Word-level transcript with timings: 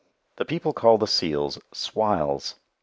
The 0.37 0.45
people 0.45 0.73
call 0.73 0.97
the 0.97 1.05
seals 1.05 1.59
"swiles." 1.75 2.55